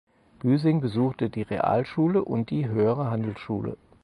Büsing 0.41 0.81
besuchte 0.81 1.29
die 1.29 1.43
Realschule 1.43 2.23
und 2.23 2.49
die 2.49 2.67
Höhere 2.67 3.11
Handelsschule. 3.11 3.77